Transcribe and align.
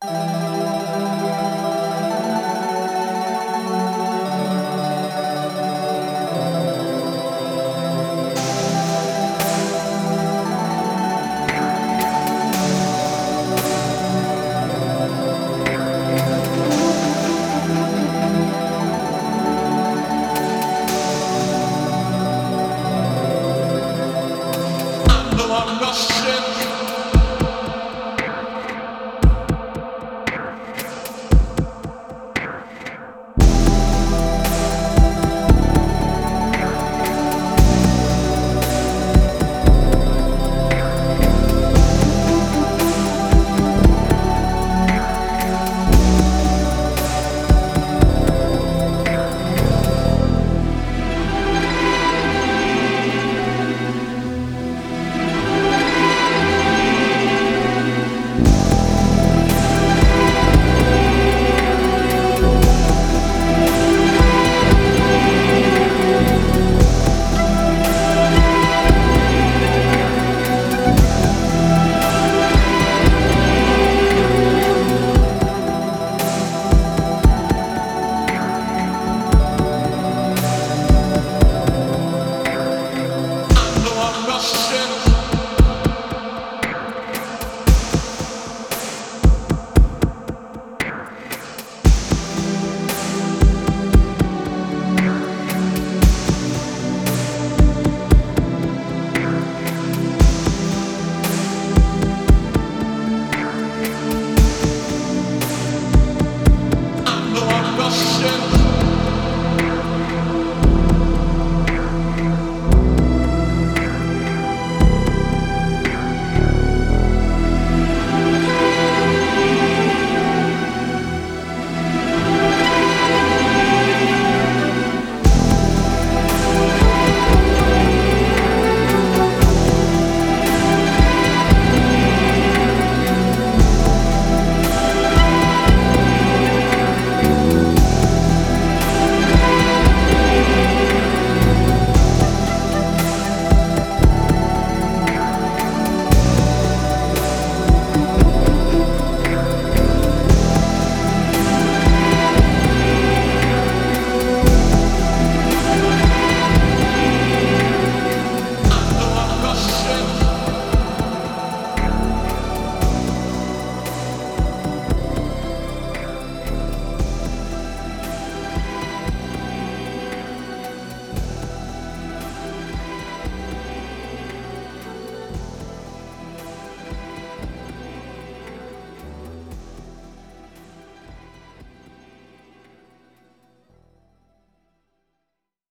Uh... 0.00 0.37